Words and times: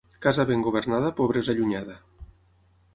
Casa 0.25 0.45
ben 0.51 0.63
governada, 0.67 1.13
pobresa 1.21 1.55
allunyada. 1.55 2.03